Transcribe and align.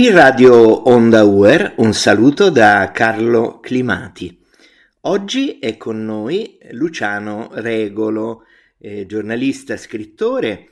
Qui 0.00 0.08
Radio 0.08 0.88
Onda 0.88 1.24
Uer, 1.24 1.74
un 1.76 1.92
saluto 1.92 2.48
da 2.48 2.90
Carlo 2.90 3.60
Climati. 3.60 4.34
Oggi 5.02 5.58
è 5.58 5.76
con 5.76 6.02
noi 6.06 6.58
Luciano 6.70 7.50
Regolo, 7.52 8.44
eh, 8.78 9.04
giornalista, 9.04 9.76
scrittore, 9.76 10.70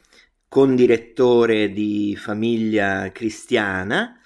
condirettore 0.48 1.74
di 1.74 2.16
Famiglia 2.18 3.12
Cristiana 3.12 4.18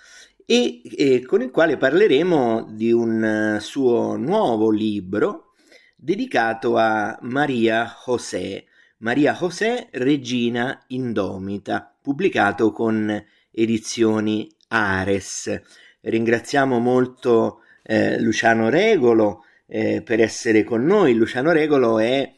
e, 0.47 0.83
e 0.85 1.25
con 1.27 1.43
il 1.43 1.51
quale 1.51 1.77
parleremo 1.77 2.69
di 2.71 2.93
un 2.93 3.59
suo 3.61 4.15
nuovo 4.15 4.71
libro 4.71 5.55
dedicato 5.97 6.77
a 6.77 7.19
Maria 7.23 7.93
José, 8.07 8.67
Maria 8.99 9.37
José 9.37 9.89
Regina 9.91 10.81
Indomita, 10.87 11.93
pubblicato 12.01 12.71
con 12.71 13.21
edizioni 13.51 14.49
Ares. 14.73 15.61
Ringraziamo 16.01 16.79
molto 16.79 17.61
eh, 17.83 18.19
Luciano 18.21 18.71
Regolo 18.71 19.45
eh, 19.67 20.03
per 20.03 20.21
essere 20.21 20.65
con 20.65 20.85
noi. 20.85 21.15
Luciano 21.15 21.53
Regolo 21.53 21.99
è 21.99 22.33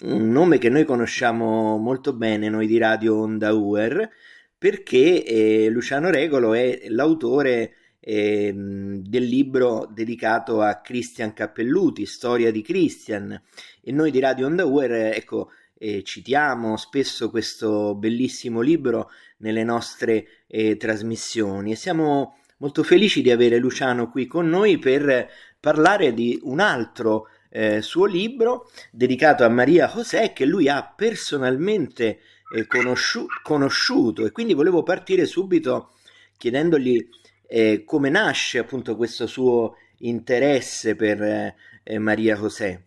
un 0.00 0.30
nome 0.30 0.58
che 0.58 0.68
noi 0.68 0.84
conosciamo 0.84 1.76
molto 1.76 2.12
bene, 2.12 2.48
noi 2.48 2.66
di 2.66 2.78
Radio 2.78 3.18
Onda 3.18 3.52
Uer, 3.52 4.10
perché 4.56 5.24
eh, 5.24 5.68
Luciano 5.70 6.10
Regolo 6.10 6.54
è 6.54 6.86
l'autore 6.88 7.74
eh, 8.00 8.52
del 8.54 9.24
libro 9.24 9.88
dedicato 9.92 10.60
a 10.60 10.80
Christian 10.80 11.32
Cappelluti, 11.32 12.06
Storia 12.06 12.50
di 12.50 12.62
Christian, 12.62 13.40
e 13.80 13.92
noi 13.92 14.10
di 14.10 14.18
Radio 14.18 14.46
Onda 14.46 14.64
Uer, 14.64 15.14
ecco, 15.14 15.50
eh, 15.78 16.02
citiamo 16.02 16.76
spesso 16.76 17.30
questo 17.30 17.94
bellissimo 17.94 18.60
libro 18.60 19.10
nelle 19.38 19.62
nostre 19.62 20.37
eh, 20.48 20.76
trasmissioni 20.76 21.72
e 21.72 21.76
siamo 21.76 22.38
molto 22.58 22.82
felici 22.82 23.22
di 23.22 23.30
avere 23.30 23.58
Luciano 23.58 24.10
qui 24.10 24.26
con 24.26 24.48
noi 24.48 24.78
per 24.78 25.30
parlare 25.60 26.12
di 26.12 26.38
un 26.42 26.60
altro 26.60 27.28
eh, 27.50 27.80
suo 27.82 28.06
libro 28.06 28.70
dedicato 28.90 29.44
a 29.44 29.48
Maria 29.48 29.88
José 29.88 30.32
che 30.32 30.44
lui 30.44 30.68
ha 30.68 30.82
personalmente 30.84 32.20
eh, 32.54 32.66
conosciu- 32.66 33.30
conosciuto 33.42 34.24
e 34.24 34.32
quindi 34.32 34.54
volevo 34.54 34.82
partire 34.82 35.26
subito 35.26 35.94
chiedendogli 36.36 37.08
eh, 37.46 37.84
come 37.84 38.10
nasce 38.10 38.58
appunto 38.58 38.96
questo 38.96 39.26
suo 39.26 39.76
interesse 39.98 40.94
per 40.94 41.20
eh, 41.22 41.98
Maria 41.98 42.36
José. 42.36 42.84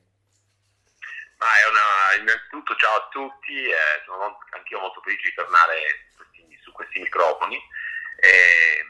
Ma 1.42 1.48
è 1.58 1.66
una, 1.68 2.22
innanzitutto 2.22 2.76
ciao 2.76 2.96
a 2.96 3.08
tutti, 3.10 3.54
eh, 3.54 4.06
sono 4.06 4.38
anch'io 4.56 4.80
molto 4.80 5.02
felice 5.02 5.30
di 5.30 5.36
tornare 5.36 5.74
su 6.72 6.74
questi 6.74 7.00
microfoni. 7.00 7.60
Eh, 8.16 8.86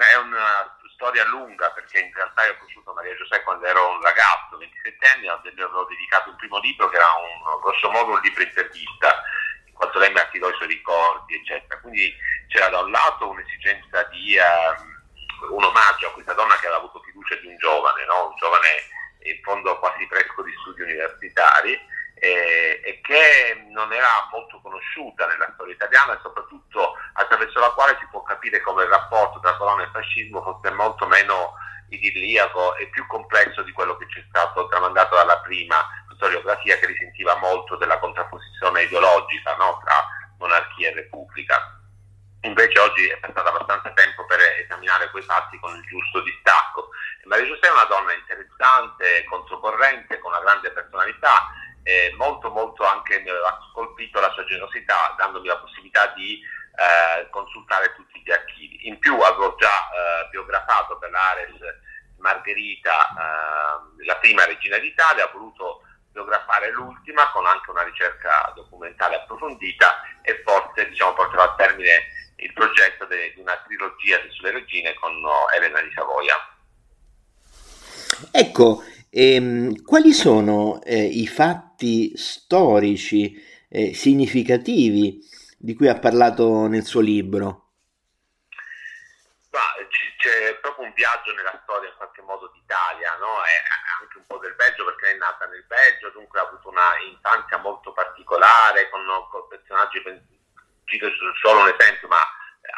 è 0.00 0.16
una 0.16 0.78
storia 0.94 1.24
lunga 1.26 1.70
perché 1.72 2.00
in 2.00 2.12
realtà 2.12 2.44
io 2.44 2.52
ho 2.52 2.56
conosciuto 2.56 2.92
Maria 2.92 3.16
Giuseppe 3.16 3.44
quando 3.44 3.66
ero 3.66 3.90
un 3.90 4.00
ragazzo, 4.00 4.56
27 4.56 5.06
anni, 5.06 5.28
avevo 5.28 5.84
dedicato 5.84 6.30
un 6.30 6.36
primo 6.36 6.58
libro 6.60 6.88
che 6.88 6.96
era 6.96 7.08
un, 7.16 7.60
grosso 7.60 7.90
modo 7.90 8.12
un 8.12 8.20
libro 8.20 8.42
intervista, 8.42 9.22
in 9.66 9.72
quanto 9.72 9.98
lei 9.98 10.12
mi 10.12 10.20
affidò 10.20 10.48
i 10.48 10.56
suoi 10.56 10.68
ricordi, 10.68 11.34
eccetera. 11.34 11.80
Quindi 11.80 12.14
c'era 12.48 12.68
da 12.68 12.80
un 12.80 12.90
lato 12.90 13.28
un'esigenza 13.28 14.04
di 14.04 14.36
um, 14.36 15.56
un 15.56 15.64
omaggio 15.64 16.08
a 16.08 16.12
questa 16.12 16.34
donna 16.34 16.54
che 16.56 16.66
aveva 16.66 16.76
avuto 16.76 17.00
fiducia 17.02 17.36
di 17.36 17.46
un 17.46 17.56
giovane, 17.58 18.04
no? 18.04 18.28
un 18.28 18.36
giovane 18.36 18.88
in 19.24 19.40
fondo 19.42 19.78
quasi 19.78 20.06
fresco 20.06 20.42
di 20.42 20.52
studi 20.60 20.82
universitari, 20.82 21.78
eh, 22.20 22.80
e 22.84 23.00
che 23.00 23.66
non 23.70 23.92
era 23.92 24.28
molto 24.30 24.60
conosciuta 24.60 25.26
nella 25.26 25.50
storia 25.54 25.74
italiana 25.74 26.14
e 26.14 26.20
soprattutto 26.22 26.94
attraverso 27.14 27.58
la 27.58 27.70
quale 27.70 27.96
si 27.98 28.06
può 28.10 28.22
capire 28.22 28.60
come 28.60 28.84
il 28.84 28.90
rapporto 28.90 29.40
tra 29.40 29.56
colonna 29.56 29.84
e 29.84 29.90
fascismo 29.90 30.42
fosse 30.42 30.70
molto 30.70 31.06
meno 31.06 31.54
idilliaco 31.88 32.76
e 32.76 32.88
più 32.88 33.06
complesso 33.06 33.62
di 33.62 33.72
quello 33.72 33.96
che 33.96 34.06
ci 34.10 34.20
è 34.20 34.24
stato 34.28 34.68
tramandato 34.68 35.16
dalla 35.16 35.40
prima 35.40 35.84
storiografia 36.14 36.76
che 36.78 36.86
risentiva 36.86 37.36
molto 37.36 37.76
della 37.76 37.98
contrapposizione 37.98 38.82
ideologica 38.82 39.56
no? 39.56 39.80
tra 39.82 39.94
monarchia 40.38 40.90
e 40.90 40.94
repubblica. 40.94 41.78
Invece 42.42 42.78
oggi 42.78 43.06
è 43.06 43.18
passato 43.18 43.48
abbastanza 43.48 43.90
tempo 43.92 44.24
per 44.26 44.40
esaminare 44.62 45.10
quei 45.10 45.22
fatti 45.22 45.58
con 45.58 45.74
il 45.74 45.82
giusto 45.86 46.20
distacco. 46.20 46.90
Maria 47.24 47.44
Giuseppe 47.44 47.68
è 47.68 47.72
una 47.72 47.84
donna 47.84 48.14
interessante, 48.14 49.24
controcorrente, 49.24 50.18
con 50.18 50.32
una 50.32 50.40
grande 50.40 50.70
personalità 50.70 51.48
eh, 51.90 52.14
molto 52.16 52.50
molto 52.50 52.84
anche 52.84 53.18
mi 53.20 53.30
aveva 53.30 53.58
colpito 53.72 54.20
la 54.20 54.30
sua 54.30 54.44
generosità 54.44 55.14
dandomi 55.18 55.48
la 55.48 55.58
possibilità 55.58 56.06
di 56.14 56.40
eh, 56.40 57.28
consultare 57.30 57.92
tutti 57.96 58.22
gli 58.24 58.30
archivi. 58.30 58.86
In 58.86 58.98
più 58.98 59.18
avevo 59.18 59.56
già 59.58 59.68
eh, 59.68 60.28
biografato 60.30 60.98
per 60.98 61.10
l'Ares 61.10 61.58
Margherita, 62.18 63.08
eh, 63.08 64.04
la 64.04 64.16
prima 64.16 64.44
regina 64.44 64.78
d'Italia, 64.78 65.26
ho 65.26 65.32
voluto 65.32 65.82
biografare 66.12 66.70
l'ultima 66.70 67.28
con 67.32 67.46
anche 67.46 67.70
una 67.70 67.82
ricerca 67.82 68.52
documentale 68.54 69.16
approfondita 69.16 70.02
e 70.22 70.42
forse 70.44 70.88
diciamo, 70.88 71.14
porterò 71.14 71.42
a 71.42 71.54
termine 71.56 72.06
il 72.36 72.52
progetto 72.52 73.04
di 73.06 73.34
una 73.36 73.56
trilogia 73.66 74.18
sulle 74.30 74.52
regine 74.52 74.94
con 74.94 75.12
Elena 75.54 75.80
di 75.80 75.92
Savoia. 75.92 76.34
Ecco, 78.32 78.82
ehm, 79.10 79.82
quali 79.82 80.12
sono 80.12 80.80
eh, 80.82 81.04
i 81.04 81.26
fatti 81.26 82.16
storici 82.16 83.34
eh, 83.68 83.94
significativi 83.94 85.18
di 85.58 85.74
cui 85.74 85.88
ha 85.88 85.98
parlato 85.98 86.66
nel 86.66 86.84
suo 86.84 87.00
libro? 87.00 87.66
C'è 90.20 90.54
proprio 90.60 90.84
un 90.84 90.92
viaggio 90.92 91.32
nella 91.32 91.58
storia 91.64 91.88
in 91.88 91.96
qualche 91.96 92.20
modo 92.20 92.52
d'Italia, 92.52 93.16
no? 93.16 93.40
e 93.40 93.56
anche 94.02 94.18
un 94.18 94.24
po' 94.26 94.36
del 94.36 94.54
Belgio 94.54 94.84
perché 94.84 95.12
è 95.12 95.16
nata 95.16 95.46
nel 95.46 95.64
Belgio, 95.64 96.10
dunque 96.10 96.38
ha 96.38 96.46
avuto 96.46 96.68
una 96.68 96.92
infanzia 97.08 97.56
molto 97.56 97.90
particolare 97.94 98.90
con, 98.90 99.00
con 99.30 99.48
personaggi, 99.48 100.02
cito 100.84 101.08
solo 101.40 101.60
un 101.60 101.72
esempio, 101.74 102.08
ma 102.08 102.20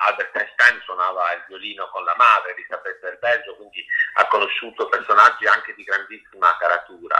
Albert 0.04 0.36
Einstein 0.36 0.80
suonava 0.84 1.32
il 1.32 1.44
violino 1.46 1.88
con 1.90 2.04
la 2.04 2.14
madre, 2.16 2.52
Elisabetta 2.52 3.08
del 3.08 3.18
Belgio, 3.18 3.56
quindi 3.56 3.84
ha 4.14 4.26
conosciuto 4.28 4.88
personaggi 4.88 5.46
anche 5.46 5.74
di 5.74 5.84
grandissima 5.84 6.56
caratura. 6.58 7.16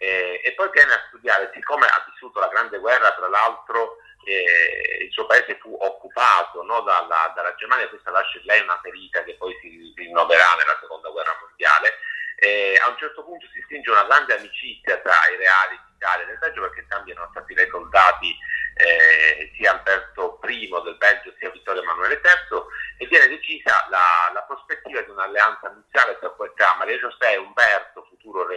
Eh, 0.00 0.40
e 0.44 0.52
poi 0.52 0.70
viene 0.72 0.92
a 0.92 1.04
studiare, 1.08 1.50
siccome 1.52 1.86
ha 1.86 2.06
vissuto 2.08 2.38
la 2.38 2.48
Grande 2.48 2.78
Guerra, 2.78 3.10
tra 3.12 3.28
l'altro 3.28 3.96
eh, 4.24 5.04
il 5.04 5.12
suo 5.12 5.26
paese 5.26 5.58
fu 5.60 5.76
occupato 5.80 6.62
no, 6.62 6.80
dalla, 6.82 7.32
dalla, 7.34 7.54
Germania, 7.56 7.88
questa 7.88 8.10
lascia 8.10 8.38
in 8.38 8.44
lei 8.44 8.60
una 8.60 8.78
ferita 8.80 9.24
che 9.24 9.34
poi 9.34 9.56
si 9.60 9.92
rinnoverà 9.96 10.54
nella 10.54 10.78
Seconda 10.80 11.08
Guerra 11.08 11.36
Mondiale, 11.40 11.98
eh, 12.36 12.78
a 12.84 12.88
un 12.88 12.96
certo 12.98 13.24
punto 13.24 13.46
si 13.52 13.60
stringe 13.64 13.90
una 13.90 14.04
grande 14.04 14.36
amicizia 14.36 14.98
tra 14.98 15.16
i 15.32 15.36
reali 15.36 15.80
d'Italia 15.90 16.24
e 16.24 16.28
del 16.28 16.38
Belgio 16.38 16.60
perché 16.60 16.80
entrambi 16.80 17.10
erano 17.10 17.30
stati 17.32 17.54
re 17.54 17.68
soldati 17.68 18.36
eh, 18.74 19.52
sia 19.56 19.72
Alberto 19.72 20.38
I 20.44 20.68
del 20.84 20.96
Belgio 20.96 21.34
sia 21.36 21.50
Vittorio 21.50 21.82
Emanuele 21.82 22.20
III 22.22 22.62
e 22.98 23.06
viene 23.08 23.26
decisa 23.26 23.86
la, 23.90 24.30
la 24.32 24.42
prospettiva 24.42 25.00
di 25.02 25.10
un'alleanza 25.10 25.68
nuziale 25.68 26.16
tra, 26.20 26.32
tra 26.54 26.76
Maria 26.78 26.96
José 26.98 27.32
e 27.32 27.36
Umberto, 27.38 28.06
futuro 28.08 28.46
re 28.46 28.54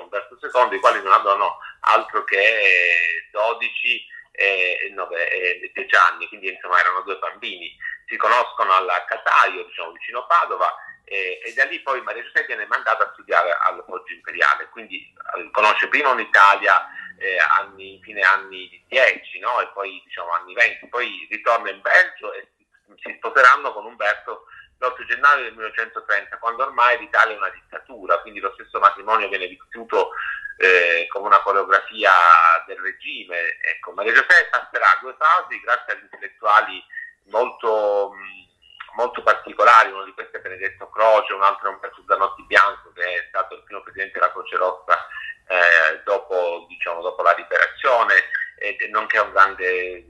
Umberto 0.71 0.75
II, 0.75 0.75
i 0.75 0.79
quali 0.79 1.01
non 1.01 1.11
avevano 1.11 1.57
altro 1.81 2.23
che 2.23 3.27
12 3.31 4.07
e 4.31 4.91
9 4.93 5.29
e 5.29 5.71
10 5.73 5.95
anni, 5.95 6.27
quindi 6.27 6.49
insomma 6.49 6.79
erano 6.79 7.01
due 7.01 7.17
bambini. 7.17 7.75
Si 8.07 8.15
conoscono 8.17 8.73
alla 8.73 9.03
Cataio, 9.05 9.65
diciamo 9.65 9.91
vicino 9.91 10.25
Padova, 10.25 10.73
e, 11.03 11.41
e, 11.43 11.53
da 11.53 11.65
lì 11.65 11.79
poi 11.81 12.01
Maria 12.01 12.23
Giuseppe 12.23 12.47
viene 12.47 12.65
mandata 12.67 13.03
a 13.03 13.09
studiare 13.13 13.51
al 13.51 13.83
Imperiale, 14.07 14.69
quindi 14.69 15.13
eh, 15.35 15.49
conosce 15.51 15.87
prima 15.89 16.09
un'Italia 16.09 16.87
eh, 17.17 17.37
anni, 17.37 17.99
fine 18.01 18.21
anni 18.21 18.83
10 18.87 19.39
no? 19.39 19.59
e 19.59 19.67
poi 19.73 20.01
diciamo 20.05 20.31
anni 20.31 20.53
20, 20.53 20.87
poi 20.87 21.27
ritorna 21.29 21.69
in 21.69 21.81
Belgio 21.81 22.33
e 22.33 22.47
si 23.01 23.13
sposeranno 23.17 23.73
con 23.73 23.85
Umberto 23.85 24.45
l'8 24.81 25.05
gennaio 25.05 25.43
del 25.43 25.53
1930, 25.53 26.37
quando 26.37 26.63
ormai 26.63 26.97
l'Italia 26.97 27.35
è 27.35 27.37
una 27.37 27.49
dittatura, 27.49 28.19
quindi 28.19 28.39
lo 28.39 28.51
stesso 28.53 28.79
matrimonio 28.79 29.29
viene 29.29 29.47
vissuto 29.47 30.11
eh, 30.57 31.07
come 31.09 31.27
una 31.27 31.41
coreografia 31.41 32.11
del 32.65 32.77
regime. 32.79 33.57
Ecco, 33.61 33.91
Maria 33.91 34.13
Giuseppe 34.13 34.49
passerà 34.49 34.97
due 35.01 35.15
fasi 35.17 35.59
grazie 35.59 35.93
agli 35.93 36.03
intellettuali 36.03 36.83
molto, 37.25 38.13
molto 38.95 39.23
particolari, 39.23 39.91
uno 39.91 40.03
di 40.03 40.13
questi 40.13 40.37
è 40.37 40.39
Benedetto 40.39 40.89
Croce, 40.89 41.33
un 41.33 41.43
altro 41.43 41.69
è 41.69 41.73
Umberto 41.73 42.03
Zanotti 42.07 42.43
Bianco 42.43 42.91
che 42.93 43.03
è 43.03 43.25
stato 43.29 43.55
il 43.55 43.63
primo 43.63 43.81
presidente 43.81 44.19
della 44.19 44.31
Croce 44.31 44.55
Rossa 44.57 45.07
eh, 45.47 46.01
dopo, 46.03 46.65
diciamo, 46.67 47.01
dopo, 47.01 47.21
la 47.21 47.33
liberazione, 47.33 48.13
eh, 48.57 48.77
nonché 48.89 49.19
un 49.19 49.31
grande, 49.31 50.05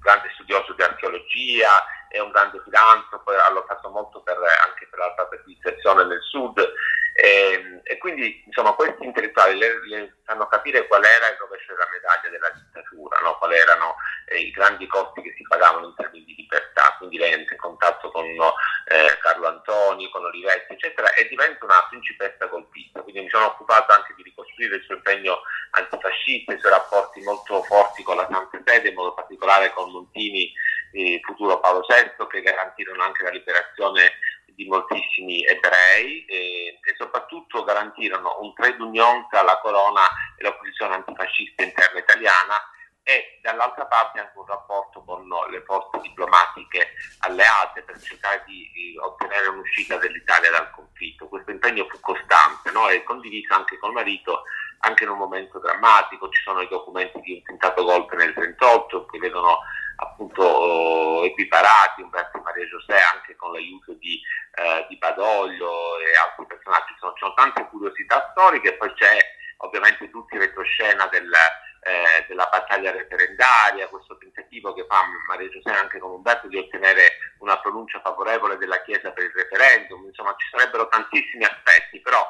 grande 0.00 0.30
studioso 0.34 0.72
di 0.74 0.82
archeologia, 0.82 1.84
è 2.08 2.20
un 2.20 2.30
grande 2.30 2.60
filantropo, 2.62 3.32
ha 3.32 3.50
lottato 3.50 3.88
molto 3.88 4.22
per, 4.22 4.38
anche 4.64 4.86
per 4.86 5.00
l'alfabetizzazione 5.00 6.04
nel 6.04 6.22
sud 6.22 6.72
e, 7.16 7.80
e, 7.84 7.98
quindi 7.98 8.42
insomma 8.44 8.72
questi 8.72 9.04
intellettuali 9.04 9.56
le, 9.56 9.86
le, 9.86 10.16
fanno 10.24 10.48
capire 10.48 10.88
qual 10.88 11.04
era 11.04 11.28
il 11.28 11.36
rovescio 11.38 11.72
della 11.72 11.88
medaglia 11.92 12.28
della 12.28 12.50
dittatura, 12.50 13.18
no? 13.22 13.38
quali 13.38 13.54
erano 13.54 13.94
eh, 14.26 14.40
i 14.40 14.50
grandi 14.50 14.84
costi 14.88 15.22
che 15.22 15.32
si 15.36 15.44
pagavano 15.46 15.86
in 15.86 15.94
termini 15.94 16.24
di 16.24 16.34
libertà, 16.34 16.96
quindi 16.98 17.18
lei 17.18 17.32
entra 17.34 17.54
in 17.54 17.60
contatto 17.60 18.10
con 18.10 18.24
eh, 18.26 19.18
Carlo 19.20 19.46
Antoni, 19.46 20.10
con 20.10 20.24
Olivetti, 20.24 20.72
eccetera, 20.72 21.12
e 21.14 21.28
diventa 21.28 21.64
una 21.64 21.86
principessa 21.88 22.48
colpista. 22.48 23.00
Quindi 23.02 23.20
mi 23.22 23.30
sono 23.30 23.46
occupato 23.46 23.92
anche 23.92 24.12
di 24.16 24.24
ricostruire 24.24 24.76
il 24.76 24.82
suo 24.82 24.96
impegno 24.96 25.42
antifascista, 25.70 26.52
i 26.52 26.58
suoi 26.58 26.72
rapporti 26.72 27.22
molto 27.22 27.62
forti 27.62 28.02
con 28.02 28.16
la 28.16 28.26
Santa 28.28 28.60
Sede, 28.64 28.88
in 28.88 28.94
modo 28.94 29.14
particolare 29.14 29.70
con 29.72 29.92
Montini, 29.92 30.52
eh, 30.92 31.20
futuro 31.22 31.60
Paolo 31.60 31.86
VI, 31.88 32.26
che 32.26 32.42
garantirono 32.42 33.04
anche 33.04 33.22
la 33.22 33.30
liberazione 33.30 34.18
di 34.54 34.66
moltissimi 34.66 35.44
ebrei 35.44 36.24
eh, 36.26 36.78
e 36.82 36.94
soprattutto 36.96 37.64
garantirono 37.64 38.38
un 38.40 38.54
trade 38.54 38.82
union 38.82 39.26
tra 39.28 39.42
la 39.42 39.58
corona 39.60 40.02
e 40.36 40.42
l'opposizione 40.42 40.94
antifascista 40.94 41.62
interna 41.62 41.98
italiana 41.98 42.60
e 43.06 43.38
dall'altra 43.42 43.84
parte 43.84 44.18
anche 44.18 44.38
un 44.38 44.46
rapporto 44.46 45.04
con 45.04 45.28
le 45.50 45.62
forze 45.64 46.00
diplomatiche 46.00 46.94
alleate 47.20 47.82
per 47.82 48.00
cercare 48.00 48.42
di, 48.46 48.70
di 48.72 48.96
ottenere 48.98 49.48
un'uscita 49.48 49.98
dell'Italia 49.98 50.50
dal 50.50 50.70
conflitto. 50.70 51.28
Questo 51.28 51.50
impegno 51.50 51.86
fu 51.90 52.00
costante 52.00 52.70
no? 52.70 52.88
e 52.88 53.02
condiviso 53.04 53.52
anche 53.52 53.78
col 53.78 53.92
marito 53.92 54.44
anche 54.78 55.04
in 55.04 55.10
un 55.10 55.18
momento 55.18 55.58
drammatico. 55.58 56.30
Ci 56.30 56.40
sono 56.42 56.62
i 56.62 56.68
documenti 56.68 57.20
di 57.20 57.34
un 57.34 57.42
tentato 57.42 57.84
golpe 57.84 58.16
nel 58.16 58.32
1938 58.34 59.06
che 59.06 59.18
vedono 59.18 59.58
appunto 59.96 61.22
eh, 61.22 61.26
equiparati 61.26 62.02
Umberto 62.02 62.40
Maria 62.40 62.64
José 62.66 62.96
anche 63.14 63.36
con 63.36 63.52
l'aiuto 63.52 63.92
di, 63.94 64.20
eh, 64.54 64.86
di 64.88 64.96
Badoglio 64.98 65.98
e 65.98 66.16
altri 66.16 66.46
personaggi. 66.46 66.92
Ci 66.92 66.98
sono, 66.98 67.12
ci 67.12 67.18
sono 67.20 67.34
tante 67.34 67.66
curiosità 67.68 68.30
storiche, 68.32 68.74
poi 68.74 68.92
c'è 68.94 69.18
ovviamente 69.58 70.10
tutti 70.10 70.34
il 70.34 70.40
retroscena 70.40 71.06
del 71.06 71.30
eh, 71.84 72.24
della 72.28 72.48
battaglia 72.50 72.90
referendaria, 72.90 73.88
questo 73.88 74.16
tentativo 74.16 74.72
che 74.72 74.86
fa 74.88 75.04
Maria 75.28 75.48
Giuseppe 75.50 75.78
anche 75.78 75.98
con 75.98 76.12
Umberto 76.12 76.48
di 76.48 76.56
ottenere 76.56 77.18
una 77.40 77.60
pronuncia 77.60 78.00
favorevole 78.00 78.56
della 78.56 78.80
Chiesa 78.82 79.10
per 79.10 79.24
il 79.24 79.32
referendum, 79.34 80.06
insomma 80.06 80.34
ci 80.38 80.48
sarebbero 80.50 80.88
tantissimi 80.88 81.44
aspetti, 81.44 82.00
però 82.00 82.26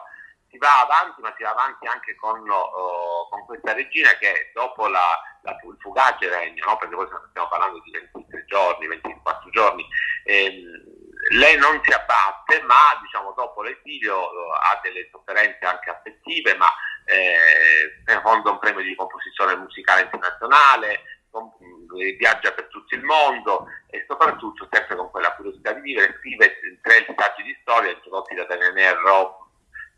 si 0.51 0.59
va 0.59 0.81
avanti, 0.83 1.21
ma 1.21 1.33
si 1.37 1.45
va 1.45 1.51
avanti 1.51 1.87
anche 1.87 2.17
con, 2.17 2.41
uh, 2.41 3.29
con 3.31 3.47
questa 3.47 3.73
regina 3.75 4.11
che 4.19 4.51
dopo 4.53 4.89
la, 4.89 5.23
la, 5.45 5.53
il 5.63 5.77
fugace 5.79 6.29
regno, 6.29 6.65
no? 6.65 6.77
perché 6.77 6.95
poi 6.95 7.07
stiamo 7.31 7.49
parlando 7.49 7.81
di 7.81 7.91
23 7.91 8.45
giorni, 8.47 8.89
24 8.89 9.51
giorni, 9.51 9.87
ehm, 10.25 10.93
lei 11.37 11.57
non 11.57 11.81
si 11.83 11.93
abbatte, 11.93 12.63
ma 12.63 12.99
diciamo, 13.01 13.33
dopo 13.33 13.63
l'esilio 13.63 14.17
uh, 14.17 14.51
ha 14.61 14.79
delle 14.83 15.09
sofferenze 15.11 15.65
anche 15.65 15.91
affettive, 15.91 16.55
ma 16.57 16.69
eh, 17.07 18.21
fonda 18.21 18.51
un 18.51 18.59
premio 18.59 18.83
di 18.83 18.95
composizione 18.95 19.57
musicale 19.57 20.03
internazionale, 20.03 21.25
con, 21.31 21.51
eh, 21.99 22.13
viaggia 22.13 22.53
per 22.53 22.69
tutto 22.69 22.95
il 22.95 23.03
mondo 23.03 23.67
e 23.89 24.05
soprattutto, 24.07 24.69
sempre 24.71 24.97
con 24.97 25.11
quella 25.11 25.35
curiosità 25.35 25.73
di 25.73 25.81
vivere, 25.81 26.17
scrive 26.19 26.59
tre 26.83 27.07
saggi 27.17 27.43
di 27.43 27.57
storia 27.63 27.91
introdotti 27.93 28.35
da 28.35 28.45
Daniele 28.45 28.95
Rob 29.01 29.47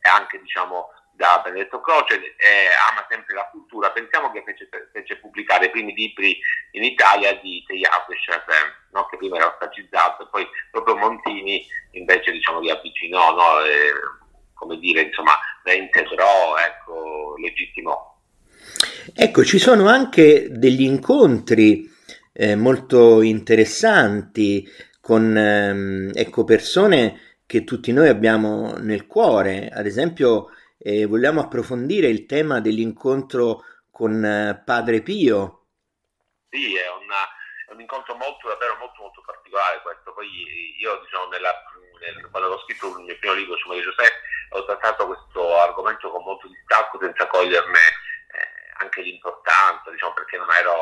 e 0.00 0.08
anche 0.08 0.40
diciamo, 0.40 0.90
da 1.16 1.40
Benedetto 1.42 1.80
Croce, 1.80 2.14
eh, 2.36 2.68
ama 2.92 3.06
sempre 3.08 3.34
la 3.34 3.48
cultura, 3.50 3.90
pensiamo 3.90 4.30
che 4.30 4.42
fece, 4.44 4.68
fece, 4.92 5.16
pubblicare 5.16 5.66
i 5.66 5.70
primi 5.70 5.94
libri 5.94 6.38
in 6.72 6.84
Italia 6.84 7.32
di 7.40 7.64
Teilhard 7.66 8.10
e 8.10 8.16
Chardin, 8.24 8.72
no? 8.92 9.06
che 9.06 9.16
prima 9.16 9.36
era 9.36 9.48
ostacizzato, 9.48 10.24
e 10.24 10.28
poi 10.30 10.46
proprio 10.70 10.96
Montini 10.96 11.66
invece 11.92 12.30
diciamo, 12.32 12.60
li 12.60 12.70
avvicinò, 12.70 13.34
no? 13.34 13.64
e, 13.64 13.92
come 14.54 14.78
dire, 14.78 15.02
insomma, 15.02 15.38
reintegrò, 15.64 16.56
ecco, 16.58 17.34
legittimò. 17.38 18.14
Ecco, 19.14 19.44
ci 19.44 19.58
sono 19.58 19.88
anche 19.88 20.48
degli 20.50 20.82
incontri 20.82 21.90
eh, 22.32 22.56
molto 22.56 23.22
interessanti 23.22 24.68
con 25.00 25.36
ehm, 25.36 26.10
ecco, 26.14 26.44
persone 26.44 27.20
che 27.46 27.64
tutti 27.64 27.92
noi 27.92 28.08
abbiamo 28.08 28.74
nel 28.78 29.06
cuore. 29.06 29.68
Ad 29.68 29.86
esempio, 29.86 30.48
eh, 30.86 31.04
vogliamo 31.04 31.40
approfondire 31.40 32.06
il 32.06 32.26
tema 32.26 32.60
dell'incontro 32.60 33.64
con 33.90 34.24
eh, 34.24 34.62
Padre 34.64 35.02
Pio. 35.02 35.66
Sì, 36.48 36.76
è, 36.76 36.86
una, 36.86 37.26
è, 37.66 37.72
un 37.72 37.80
incontro 37.80 38.14
molto, 38.14 38.46
davvero 38.46 38.76
molto, 38.78 39.02
molto 39.02 39.20
particolare 39.26 39.82
questo. 39.82 40.14
Poi 40.14 40.30
io, 40.78 41.00
diciamo, 41.02 41.26
nella, 41.26 41.50
nel, 41.98 42.30
quando 42.30 42.54
ho 42.54 42.62
scritto 42.62 42.86
il 42.98 43.02
mio 43.02 43.18
primo 43.18 43.34
libro 43.34 43.56
su 43.56 43.66
Maria 43.66 43.82
Giuseppe, 43.82 44.14
ho 44.50 44.64
trattato 44.64 45.06
questo 45.08 45.58
argomento 45.58 46.08
con 46.08 46.22
molto 46.22 46.46
distacco 46.46 47.00
senza 47.00 47.26
coglierne 47.26 47.82
anche 48.78 49.02
l'importanza, 49.02 49.90
diciamo, 49.90 50.12
perché 50.14 50.36
non 50.36 50.50
ero, 50.50 50.74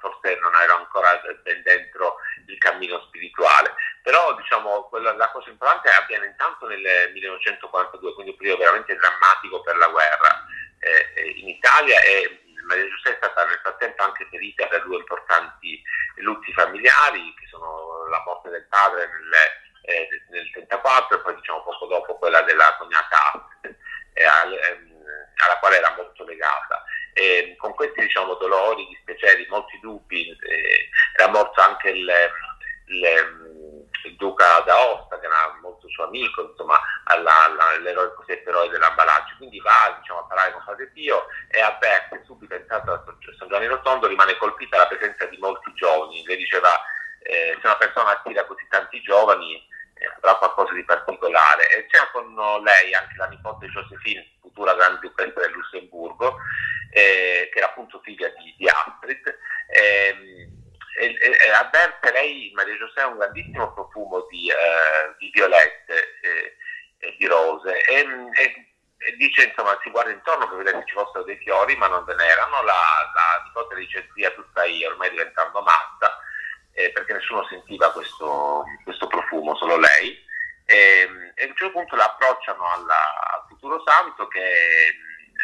forse 0.00 0.38
non 0.40 0.54
ero 0.54 0.76
ancora 0.76 1.20
ben 1.42 1.62
dentro 1.62 2.16
il 2.46 2.58
cammino 2.58 3.00
spirituale. 3.06 3.74
Però 4.02 4.34
diciamo, 4.34 4.88
quella, 4.88 5.12
la 5.12 5.30
cosa 5.30 5.50
importante 5.50 5.88
avviene 5.90 6.26
intanto 6.26 6.66
nel 6.66 7.10
1942, 7.12 8.14
quindi 8.14 8.32
un 8.32 8.36
periodo 8.36 8.60
veramente 8.60 8.96
drammatico 8.96 9.60
per 9.62 9.76
la 9.76 9.88
guerra 9.88 10.44
eh, 10.80 11.12
eh 11.14 11.30
in 11.36 11.48
Italia 11.48 12.00
e 12.00 12.42
Maria 12.66 12.88
Giuseppe 12.88 13.26
è 13.26 13.30
stata 13.30 13.46
nel 13.46 13.58
frattempo 13.62 14.02
anche 14.02 14.26
ferita 14.30 14.66
da 14.66 14.78
due 14.80 14.98
importanti 14.98 15.82
lutti 16.16 16.52
familiari, 16.52 17.34
che 17.34 17.46
sono 17.48 18.06
la 18.08 18.22
morte 18.24 18.50
del 18.50 18.66
padre 18.68 19.06
nel 19.06 19.60
eh, 19.82 20.08
nel 20.30 20.50
34 20.50 21.16
e 21.16 21.20
poi 21.20 21.34
diciamo 21.34 21.62
poco 21.62 21.86
dopo 21.86 22.16
quella 22.16 22.42
della 22.42 22.74
cognata 22.78 23.48
eh, 23.62 24.24
ehm, 24.24 25.04
alla 25.44 25.58
quale 25.58 25.76
era 25.76 25.92
molto 25.96 26.24
legata. 26.24 26.84
E 27.14 27.54
con 27.58 27.74
questi 27.74 28.00
diciamo, 28.00 28.34
dolori, 28.34 28.86
dispiaceri, 28.88 29.46
molti 29.48 29.78
dubbi, 29.80 30.30
eh, 30.30 30.88
era 31.18 31.30
morto 31.30 31.60
anche 31.60 31.90
il, 31.90 32.10
il, 32.86 33.90
il 34.04 34.16
duca 34.16 34.60
d'Aosta 34.60 35.20
che 35.20 35.26
era 35.26 35.58
molto 35.60 35.88
suo 35.88 36.04
amico, 36.04 36.42
insomma, 36.42 36.80
alla, 37.04 37.44
alla, 37.44 37.66
all'eroe 37.76 38.14
cosiddetto 38.14 38.48
eroe 38.48 38.68
dell'ambalagio. 38.70 39.34
Quindi 39.36 39.60
va 39.60 39.96
diciamo, 40.00 40.20
a 40.20 40.24
parlare 40.24 40.52
con 40.52 40.62
Padre 40.64 40.86
Pio 40.88 41.26
e 41.50 41.60
avverte 41.60 42.22
subito, 42.24 42.54
entrato 42.54 42.92
a 42.92 43.04
San 43.38 43.48
Giovanni 43.48 43.66
Rotondo, 43.66 44.06
rimane 44.06 44.36
colpita 44.38 44.78
la 44.78 44.86
presenza 44.86 45.26
di 45.26 45.36
molti 45.36 45.70
giovani. 45.74 46.24
Le 46.24 46.36
diceva 46.36 46.70
eh, 47.20 47.58
se 47.60 47.66
una 47.66 47.76
persona 47.76 48.10
attira 48.10 48.44
così 48.46 48.66
tanti 48.68 49.00
giovani 49.02 49.68
avrà 50.16 50.34
qualcosa 50.36 50.72
di 50.72 50.84
particolare. 50.84 51.68
E 51.76 51.86
c'era 51.86 52.08
con 52.10 52.34
lei 52.62 52.94
anche 52.94 53.16
la 53.16 53.26
nipote 53.26 53.66
Josephine, 53.66 54.26
futura 54.52 54.74
grande 54.74 55.00
duchessa 55.00 55.40
del 55.40 55.52
Lussemburgo, 55.52 56.36
eh, 56.90 57.48
che 57.50 57.58
era 57.58 57.68
appunto 57.68 58.00
figlia 58.04 58.28
di, 58.28 58.54
di 58.56 58.68
Astrid. 58.68 59.38
Eh, 59.68 60.48
e, 60.94 61.16
e, 61.18 61.50
avverte 61.50 62.12
lei, 62.12 62.52
Maria 62.54 62.76
Giuseppe, 62.76 63.08
un 63.08 63.18
grandissimo 63.18 63.72
profumo 63.72 64.26
di, 64.30 64.48
eh, 64.48 65.14
di 65.18 65.30
violette 65.32 66.18
e 66.98 67.16
di 67.18 67.26
rose. 67.26 67.80
E, 67.84 68.06
e, 68.36 69.16
dice, 69.16 69.44
insomma, 69.44 69.76
si 69.82 69.90
guarda 69.90 70.10
intorno 70.10 70.46
per 70.46 70.58
vedere 70.58 70.78
se 70.80 70.86
ci 70.86 70.94
fossero 70.94 71.24
dei 71.24 71.38
fiori, 71.38 71.74
ma 71.76 71.88
non 71.88 72.04
ve 72.04 72.14
n'erano. 72.14 72.62
La, 72.62 73.10
la 73.14 73.42
nipote 73.44 73.74
dice, 73.76 74.08
zia, 74.14 74.30
tu 74.32 74.44
stai 74.50 74.84
ormai 74.84 75.10
diventando 75.10 75.62
matta 75.62 76.18
eh, 76.74 76.90
perché 76.92 77.14
nessuno 77.14 77.44
sentiva 77.48 77.90
questo, 77.92 78.64
questo 78.84 79.06
profumo, 79.06 79.56
solo 79.56 79.78
lei. 79.78 80.30
E, 80.64 81.08
e, 81.34 81.44
a 81.44 81.48
un 81.48 81.56
certo 81.56 81.72
punto 81.72 81.96
la 81.96 82.04
approcciano 82.04 82.64
alla, 82.70 83.31
al 83.62 83.78
futuro 83.78 83.82
santo 83.86 84.26
che 84.26 84.96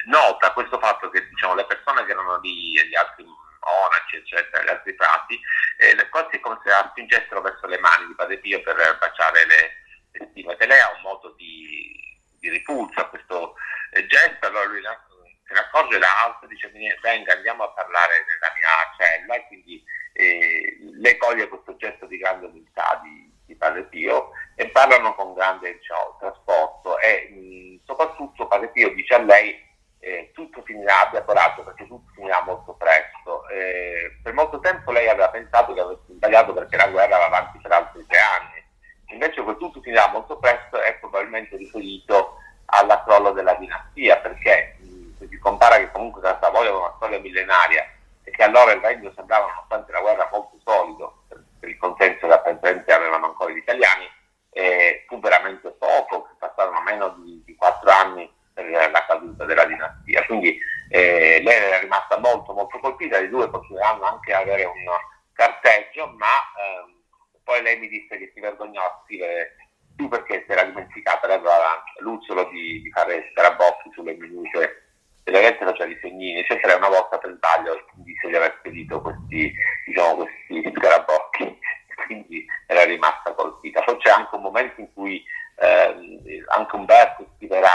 nota 0.06 0.52
questo 0.52 0.78
fatto 0.78 1.08
che 1.10 1.26
diciamo, 1.28 1.54
le 1.54 1.66
persone 1.66 2.04
che 2.04 2.10
erano 2.10 2.38
lì, 2.40 2.72
gli 2.72 2.96
altri 2.96 3.24
monaci, 3.24 4.16
eccetera, 4.16 4.64
gli 4.64 4.68
altri 4.68 4.94
frati, 4.94 5.40
eh, 5.78 5.94
è 5.94 6.08
come 6.40 6.58
se 6.64 6.70
spingessero 6.90 7.40
verso 7.40 7.66
le 7.66 7.78
mani 7.78 8.06
di 8.06 8.14
Padre 8.14 8.38
Pio 8.38 8.60
per 8.62 8.76
baciare 8.98 9.46
le, 9.46 9.72
le 10.12 10.28
stimate. 10.30 10.66
Lei 10.66 10.80
ha 10.80 10.92
un 10.96 11.02
modo 11.02 11.34
di, 11.36 11.94
di 12.40 12.50
ripulsa 12.50 13.02
a 13.02 13.08
questo 13.08 13.54
eh, 13.92 14.06
gesto, 14.06 14.46
allora 14.46 14.64
lui 14.66 14.82
se 14.82 15.54
ne 15.54 15.60
accorge 15.60 15.98
da 15.98 16.24
alto 16.24 16.44
e 16.44 16.48
dice 16.48 16.70
venga 17.00 17.32
andiamo 17.32 17.64
a 17.64 17.70
parlare 17.70 18.24
nella 18.26 18.52
mia 18.54 18.68
cella 18.98 19.34
e 19.34 19.46
quindi 19.46 19.82
eh, 20.12 20.76
lei 21.00 21.16
coglie 21.16 21.48
questo 21.48 21.74
gesto 21.76 22.04
di 22.04 22.18
grande 22.18 22.46
umiltà 22.46 23.00
di, 23.02 23.32
di 23.46 23.56
Padre 23.56 23.84
Pio 23.84 24.30
e 24.54 24.68
parlano 24.68 25.14
con 25.14 25.32
grande 25.34 25.72
diciamo, 25.78 26.18
trasporto 26.20 26.98
e 26.98 27.28
mh, 27.30 27.84
soprattutto 27.86 28.46
Padre 28.46 28.68
Pio 28.70 28.92
dice 28.94 29.14
a 29.14 29.22
lei 29.22 29.66
eh, 30.00 30.30
tutto 30.32 30.62
finirà, 30.62 31.00
abbia 31.00 31.22
coraggio 31.22 31.64
perché 31.64 31.86
tutto 31.86 32.10
finirà 32.14 32.42
molto 32.42 32.74
presto. 32.74 33.48
Eh, 33.48 34.18
per 34.22 34.32
molto 34.32 34.60
tempo 34.60 34.92
lei 34.92 35.08
aveva 35.08 35.30
pensato 35.30 35.74
che 35.74 35.80
avesse 35.80 36.02
sbagliato 36.08 36.52
perché 36.52 36.76
la 36.76 36.88
guerra 36.88 37.18
va 37.18 37.26
avanti 37.26 37.58
per 37.58 37.72
altri 37.72 38.06
tre 38.06 38.18
anni, 38.18 38.64
invece 39.08 39.42
quel 39.42 39.56
tutto 39.56 39.76
finirà 39.88 40.08
molto 40.08 40.36
presto 40.36 40.78
è 40.80 40.94
probabilmente 40.96 41.56
riferito 41.56 42.36
alla 42.66 43.02
crollo 43.04 43.32
della 43.32 43.54
dinastia 43.54 44.18
perché 44.18 44.76
se 45.18 45.26
si 45.26 45.38
compara 45.38 45.78
che 45.78 45.90
comunque 45.90 46.20
Savoia 46.20 46.68
è 46.68 46.74
una 46.74 46.92
storia 46.96 47.18
millenaria 47.18 47.90
e 48.22 48.30
che 48.30 48.42
allora 48.42 48.72
il 48.72 48.80
regno 48.80 49.10
sembrava, 49.16 49.46
nonostante 49.46 49.90
la 49.90 50.00
guerra, 50.00 50.28
molto 50.30 50.58
solido, 50.62 51.22
per 51.28 51.68
il 51.70 51.78
consenso 51.78 52.26
che 52.26 52.32
apparentemente 52.34 52.92
avevano 52.92 53.26
ancora 53.26 53.50
gli 53.50 53.56
italiani, 53.56 54.06
eh, 54.50 55.04
fu 55.08 55.18
veramente 55.18 55.70
poco, 55.70 56.28
passarono 56.38 56.82
meno 56.82 57.08
di, 57.20 57.42
di 57.46 57.54
quattro 57.56 57.90
anni 57.90 58.30
per 58.52 58.66
la 58.90 59.06
caduta 59.06 59.46
della 59.46 59.64
dinastia. 59.64 60.26
Quindi 60.26 60.60
eh, 60.90 61.40
lei 61.42 61.56
era 61.56 61.78
rimasta 61.78 62.18
molto 62.18 62.52
molto 62.52 62.78
colpita, 62.78 63.18
i 63.18 63.30
due 63.30 63.48
continueranno 63.48 64.04
anche 64.04 64.34
ad 64.34 64.42
avere 64.42 64.64
un 64.64 64.84
carteggio, 65.32 66.12
ma 66.18 66.36
ehm, 66.58 66.96
poi 67.42 67.62
lei 67.62 67.78
mi 67.78 67.88
disse 67.88 68.18
che 68.18 68.30
si 68.34 68.40
vergognò 68.40 68.82
a 68.82 69.00
scrivere 69.04 69.56
più 69.98 70.08
perché 70.08 70.44
si 70.46 70.52
era 70.52 70.62
dimenticata, 70.62 71.26
lei 71.26 71.36
aveva 71.36 71.82
l'uzzolo 71.98 72.44
di, 72.50 72.80
di 72.82 72.90
fare 72.92 73.28
scarabocchi 73.32 73.90
sulle 73.92 74.14
minute 74.14 74.84
e 75.24 75.30
la 75.32 75.40
gente 75.40 75.64
faceva 75.64 75.90
i 75.90 75.98
segnini, 76.00 76.44
cioè 76.44 76.60
sarei 76.62 76.76
una 76.76 76.88
volta 76.88 77.18
per 77.18 77.34
sbaglio 77.34 77.84
disse 77.96 78.28
di 78.28 78.36
aver 78.36 78.54
spedito 78.60 79.02
questi, 79.02 79.52
diciamo, 79.86 80.14
questi 80.14 80.72
scarabocchi, 80.76 81.58
quindi 82.06 82.46
era 82.68 82.84
rimasta 82.84 83.34
colpita. 83.34 83.82
Poi 83.82 83.98
c'è 83.98 84.10
anche 84.10 84.36
un 84.36 84.42
momento 84.42 84.80
in 84.80 84.92
cui 84.94 85.22
eh, 85.56 86.44
anche 86.54 86.76
Umberto 86.76 87.26
scriverà 87.34 87.68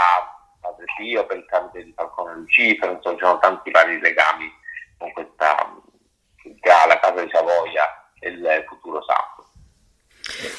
Padre 0.60 0.86
Pio 0.96 1.26
per 1.26 1.36
il 1.36 1.46
tramite 1.46 1.84
di 1.84 1.92
Falcone 1.94 2.36
Lucifero, 2.36 2.92
insomma 2.92 3.16
ci 3.16 3.24
sono 3.24 3.38
tanti 3.38 3.70
vari 3.70 4.00
legami 4.00 4.50
con 4.96 5.12
questa 5.12 5.72
tra 6.60 6.86
la 6.86 6.98
casa 6.98 7.22
di 7.22 7.30
Savoia 7.30 8.10
e 8.18 8.30
il 8.30 8.64
futuro 8.66 9.02
sacro. 9.02 9.44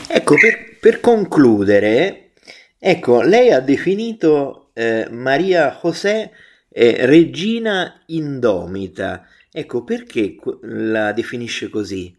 Ecco, 0.09 0.35
per, 0.35 0.74
per 0.85 0.99
concludere, 0.99 2.33
ecco, 2.77 3.21
lei 3.23 3.51
ha 3.51 3.59
definito 3.59 4.69
eh, 4.75 5.07
Maria 5.09 5.79
José 5.81 6.31
eh, 6.69 7.07
regina 7.07 8.03
indomita. 8.05 9.25
Ecco, 9.51 9.83
perché 9.83 10.37
la 10.61 11.11
definisce 11.11 11.71
così? 11.71 12.15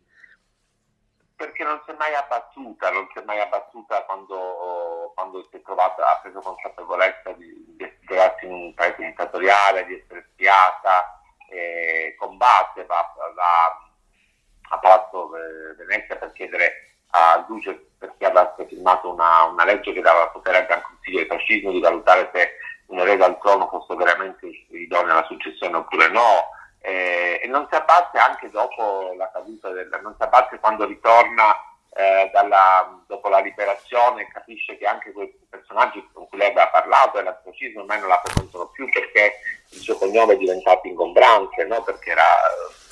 Perché 1.36 1.62
non 1.62 1.80
si 1.84 1.92
è 1.92 1.94
mai 1.96 2.12
abbattuta, 2.14 2.90
non 2.90 3.06
si 3.12 3.20
è 3.20 3.24
mai 3.24 3.38
abbattuta 3.38 4.02
quando, 4.02 5.12
quando 5.14 5.46
si 5.48 5.58
è 5.58 5.62
trovata, 5.62 6.02
ha 6.10 6.18
preso 6.20 6.40
consapevolezza 6.40 7.30
di, 7.34 7.76
di 7.76 7.88
trovarsi 8.04 8.46
in 8.46 8.52
un 8.52 8.74
paese 8.74 8.96
dittatoriale, 8.98 9.86
di 9.86 9.94
essere 9.94 10.26
spiata, 10.32 11.22
eh, 11.50 12.16
combatte, 12.18 12.84
va, 12.86 13.14
va 13.32 14.70
a 14.70 14.78
Palazzo 14.80 15.30
Venezia 15.76 16.16
per 16.16 16.32
chiedere 16.32 16.95
al 17.16 17.46
duce 17.46 17.88
perché 17.98 18.26
avesse 18.26 18.66
firmato 18.68 19.12
una, 19.12 19.44
una 19.44 19.64
legge 19.64 19.92
che 19.92 20.00
dava 20.00 20.28
potere 20.28 20.58
al 20.58 20.66
Gran 20.66 20.82
Consiglio 20.82 21.18
del 21.18 21.26
fascismo 21.26 21.70
di 21.70 21.80
valutare 21.80 22.30
se 22.32 22.50
un 22.86 22.98
erede 23.00 23.24
al 23.24 23.38
trono 23.40 23.68
fosse 23.68 23.94
veramente 23.94 24.46
idoneo 24.70 25.12
alla 25.12 25.26
successione 25.26 25.76
oppure 25.76 26.08
no. 26.08 26.50
Eh, 26.80 27.40
e 27.42 27.46
non 27.48 27.66
si 27.68 27.74
abbatte 27.74 28.18
anche 28.18 28.48
dopo 28.50 29.12
la 29.16 29.28
caduta 29.32 29.70
del, 29.70 29.88
non 30.02 30.14
si 30.16 30.22
abbatte 30.22 30.60
quando 30.60 30.84
ritorna 30.84 31.52
eh, 31.96 32.30
dalla, 32.32 33.02
dopo 33.08 33.28
la 33.28 33.40
liberazione 33.40 34.22
e 34.22 34.28
capisce 34.28 34.76
che 34.76 34.86
anche 34.86 35.10
quei 35.12 35.34
personaggi 35.48 36.06
con 36.12 36.28
cui 36.28 36.38
lei 36.38 36.50
aveva 36.50 36.68
parlato 36.68 37.16
dell'antifascismo 37.16 37.80
ormai 37.80 37.98
non 37.98 38.08
la 38.08 38.20
frequentano 38.22 38.66
più 38.68 38.88
perché 38.90 39.32
il 39.70 39.80
suo 39.80 39.96
cognome 39.96 40.34
è 40.34 40.36
diventato 40.36 40.86
ingombrante, 40.86 41.64
no? 41.64 41.82
perché 41.82 42.10
era, 42.10 42.22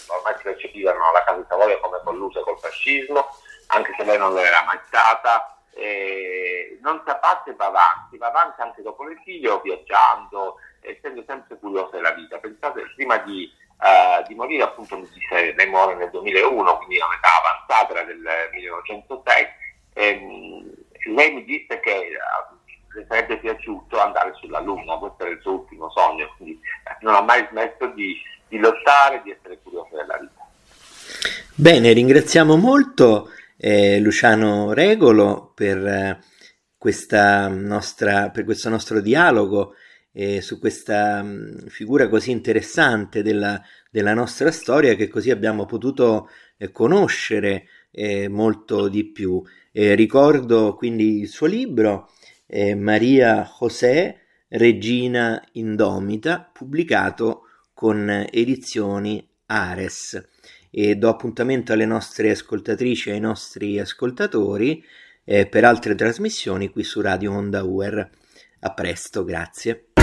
ormai 0.08 0.34
si 0.38 0.42
percepivano 0.42 1.12
la 1.12 1.22
casa 1.22 1.38
di 1.38 1.46
Savoia 1.48 1.78
come 1.78 2.00
collusa 2.02 2.40
col 2.40 2.58
fascismo, 2.58 3.28
anche 3.74 3.94
se 3.96 4.04
lei 4.04 4.18
non 4.18 4.32
lo 4.32 4.38
era 4.38 4.62
mai 4.64 4.78
stata 4.86 5.54
eh, 5.74 6.78
non 6.80 7.02
e 7.04 7.54
va 7.54 7.66
avanti, 7.66 8.16
va 8.16 8.26
avanti 8.28 8.60
anche 8.60 8.82
dopo 8.82 9.04
l'esilio, 9.04 9.60
viaggiando, 9.60 10.56
essendo 10.80 11.24
sempre 11.26 11.58
curiosa 11.58 11.96
della 11.96 12.12
vita. 12.12 12.38
Pensate, 12.38 12.82
prima 12.94 13.18
di, 13.18 13.50
uh, 13.78 14.26
di 14.26 14.34
morire, 14.34 14.62
appunto, 14.62 14.96
mi 14.96 15.08
disse, 15.12 15.54
lei 15.54 15.68
muore 15.68 15.94
nel 15.94 16.10
2001, 16.10 16.76
quindi 16.76 17.00
a 17.00 17.08
metà 17.08 17.28
avanzata, 17.38 17.92
era 17.92 18.04
del 18.04 18.22
1906, 18.52 19.46
ehm, 19.94 20.74
lei 21.14 21.32
mi 21.32 21.44
disse 21.44 21.80
che 21.80 22.10
uh, 22.12 22.54
le 22.96 23.06
sarebbe 23.08 23.38
piaciuto 23.38 24.00
andare 24.00 24.34
sulla 24.34 24.60
Luna, 24.60 24.96
questo 24.96 25.24
era 25.24 25.32
il 25.32 25.40
suo 25.40 25.52
ultimo 25.52 25.90
sogno, 25.90 26.32
quindi 26.36 26.60
eh, 26.84 26.96
non 27.00 27.14
ha 27.14 27.22
mai 27.22 27.46
smesso 27.50 27.86
di, 27.94 28.20
di 28.46 28.58
lottare, 28.58 29.22
di 29.22 29.32
essere 29.32 29.58
curiosa 29.62 29.96
della 29.96 30.18
vita. 30.18 30.42
Bene, 31.56 31.92
ringraziamo 31.92 32.56
molto 32.56 33.30
eh, 33.56 34.00
Luciano 34.00 34.72
Regolo 34.72 35.52
per, 35.54 35.86
eh, 35.86 36.18
nostra, 37.48 38.30
per 38.30 38.44
questo 38.44 38.68
nostro 38.68 39.00
dialogo 39.00 39.74
eh, 40.12 40.40
su 40.40 40.58
questa 40.58 41.22
mh, 41.22 41.66
figura 41.68 42.08
così 42.08 42.30
interessante 42.30 43.22
della, 43.22 43.60
della, 43.90 44.14
nostra 44.14 44.50
storia 44.50 44.94
che 44.94 45.08
così 45.08 45.30
abbiamo 45.30 45.66
potuto 45.66 46.28
eh, 46.56 46.70
conoscere 46.70 47.66
eh, 47.90 48.28
molto 48.28 48.88
di 48.88 49.04
più. 49.04 49.42
ricordo 49.72 50.74
quindi 50.74 51.20
il 51.20 51.28
suo 51.28 51.46
libro 51.46 52.10
Maria 52.76 53.50
José, 53.58 54.20
Regina 54.48 55.42
Indomita, 55.52 56.48
pubblicato 56.52 57.42
con 57.72 58.08
edizioni 58.30 59.26
Ares 59.46 60.22
e 60.76 60.96
do 60.96 61.08
appuntamento 61.08 61.72
alle 61.72 61.86
nostre 61.86 62.32
ascoltatrici 62.32 63.10
e 63.10 63.12
ai 63.12 63.20
nostri 63.20 63.78
ascoltatori 63.78 64.84
eh, 65.22 65.46
per 65.46 65.64
altre 65.64 65.94
trasmissioni 65.94 66.68
qui 66.68 66.82
su 66.82 67.00
Radio 67.00 67.32
Onda 67.32 67.62
UR. 67.62 68.10
A 68.60 68.74
presto, 68.74 69.22
grazie. 69.22 69.93